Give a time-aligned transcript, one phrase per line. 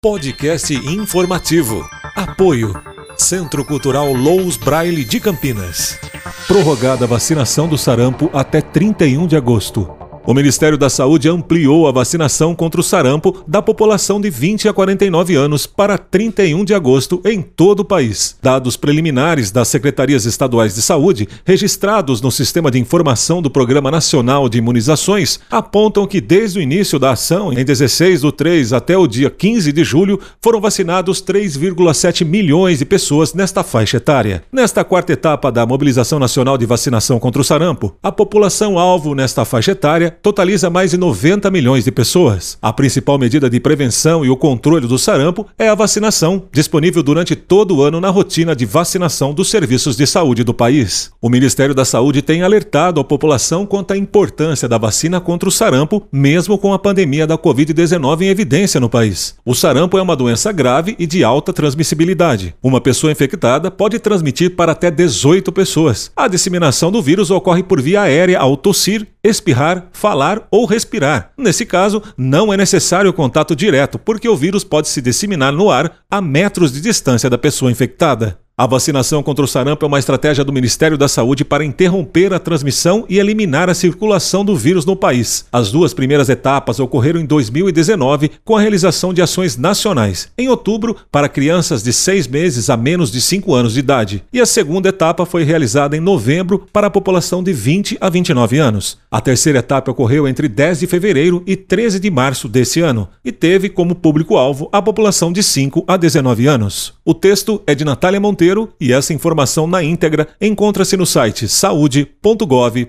[0.00, 1.84] Podcast informativo.
[2.14, 2.72] Apoio.
[3.16, 5.98] Centro Cultural Lous Braille de Campinas.
[6.46, 10.07] Prorrogada a vacinação do sarampo até 31 de agosto.
[10.28, 14.74] O Ministério da Saúde ampliou a vacinação contra o sarampo da população de 20 a
[14.74, 18.36] 49 anos para 31 de agosto em todo o país.
[18.42, 24.50] Dados preliminares das secretarias estaduais de saúde, registrados no Sistema de Informação do Programa Nacional
[24.50, 29.06] de Imunizações, apontam que desde o início da ação, em 16 do 3 até o
[29.06, 34.42] dia 15 de julho, foram vacinados 3,7 milhões de pessoas nesta faixa etária.
[34.52, 39.46] Nesta quarta etapa da Mobilização Nacional de Vacinação contra o Sarampo, a população alvo nesta
[39.46, 42.58] faixa etária totaliza mais de 90 milhões de pessoas.
[42.60, 47.34] A principal medida de prevenção e o controle do sarampo é a vacinação, disponível durante
[47.34, 51.10] todo o ano na rotina de vacinação dos serviços de saúde do país.
[51.20, 55.52] O Ministério da Saúde tem alertado a população quanto à importância da vacina contra o
[55.52, 59.36] sarampo, mesmo com a pandemia da Covid-19 em evidência no país.
[59.44, 62.54] O sarampo é uma doença grave e de alta transmissibilidade.
[62.62, 66.10] Uma pessoa infectada pode transmitir para até 18 pessoas.
[66.16, 70.07] A disseminação do vírus ocorre por via aérea ao tossir, espirrar, falar
[70.50, 71.32] ou respirar.
[71.36, 75.98] Nesse caso, não é necessário contato direto, porque o vírus pode se disseminar no ar
[76.10, 78.38] a metros de distância da pessoa infectada.
[78.60, 82.40] A vacinação contra o sarampo é uma estratégia do Ministério da Saúde para interromper a
[82.40, 85.46] transmissão e eliminar a circulação do vírus no país.
[85.52, 90.96] As duas primeiras etapas ocorreram em 2019 com a realização de ações nacionais, em outubro,
[91.08, 94.88] para crianças de seis meses a menos de 5 anos de idade, e a segunda
[94.88, 98.98] etapa foi realizada em novembro para a população de 20 a 29 anos.
[99.08, 103.30] A terceira etapa ocorreu entre 10 de fevereiro e 13 de março desse ano e
[103.30, 106.94] teve como público-alvo a população de 5 a 19 anos.
[107.04, 108.47] O texto é de Natália Monteiro
[108.80, 112.88] e essa informação na íntegra encontra-se no site saúde.gov.br.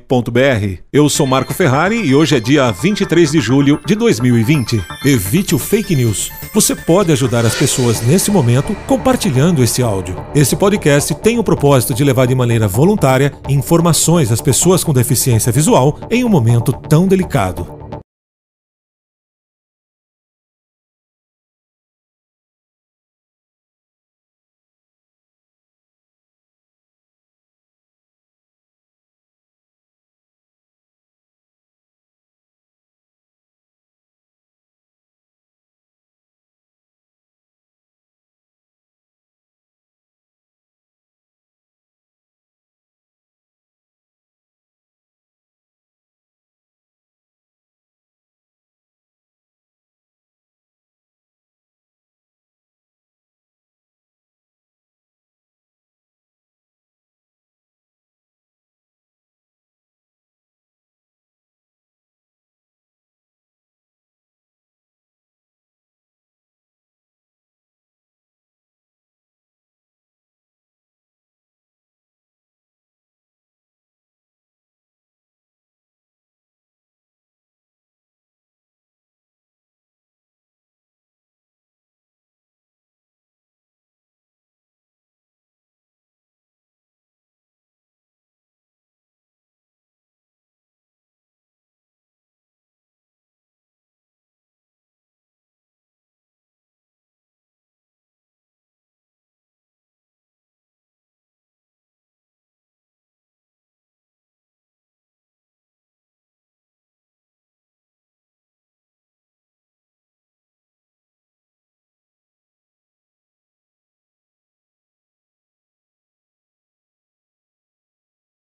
[0.93, 4.81] Eu sou Marco Ferrari e hoje é dia 23 de julho de 2020.
[5.05, 6.31] Evite o fake news.
[6.53, 10.15] Você pode ajudar as pessoas nesse momento compartilhando esse áudio.
[10.33, 15.51] Esse podcast tem o propósito de levar de maneira voluntária informações às pessoas com deficiência
[15.51, 17.78] visual em um momento tão delicado.